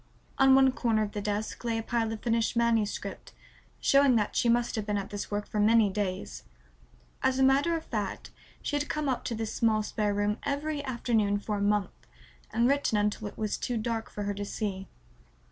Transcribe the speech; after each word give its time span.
On 0.39 0.55
one 0.55 0.71
corner 0.71 1.03
of 1.03 1.11
the 1.11 1.21
desk 1.21 1.63
lay 1.63 1.77
a 1.77 1.83
pile 1.83 2.11
of 2.11 2.21
finished 2.21 2.55
manuscript, 2.55 3.33
showing 3.79 4.15
that 4.15 4.35
she 4.35 4.49
must 4.49 4.75
have 4.75 4.83
been 4.87 4.97
at 4.97 5.11
this 5.11 5.29
work 5.29 5.47
for 5.47 5.59
many 5.59 5.91
days. 5.91 6.41
As 7.21 7.37
a 7.37 7.43
matter 7.43 7.77
of 7.77 7.85
fact 7.85 8.31
she 8.63 8.75
had 8.75 8.89
come 8.89 9.07
up 9.07 9.23
to 9.25 9.35
this 9.35 9.53
small 9.53 9.83
spare 9.83 10.15
room 10.15 10.39
every 10.41 10.83
afternoon 10.83 11.37
for 11.37 11.57
a 11.57 11.61
month 11.61 11.91
and 12.51 12.67
written 12.67 12.97
until 12.97 13.27
it 13.27 13.37
was 13.37 13.57
too 13.59 13.77
dark 13.77 14.09
for 14.09 14.23
her 14.23 14.33
to 14.33 14.43
see. 14.43 14.87